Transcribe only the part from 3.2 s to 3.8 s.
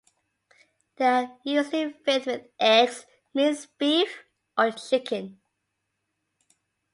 minced